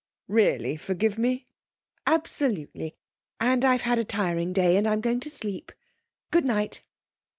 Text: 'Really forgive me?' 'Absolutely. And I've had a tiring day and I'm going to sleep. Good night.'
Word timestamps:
'Really 0.27 0.77
forgive 0.77 1.19
me?' 1.19 1.45
'Absolutely. 2.07 2.95
And 3.39 3.63
I've 3.63 3.81
had 3.83 3.99
a 3.99 4.03
tiring 4.03 4.51
day 4.51 4.75
and 4.75 4.87
I'm 4.87 4.99
going 4.99 5.19
to 5.19 5.29
sleep. 5.29 5.71
Good 6.31 6.43
night.' 6.43 6.81